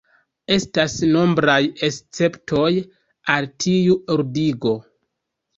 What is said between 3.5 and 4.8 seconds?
tiu ordigo.